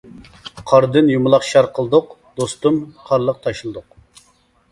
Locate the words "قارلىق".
3.11-3.43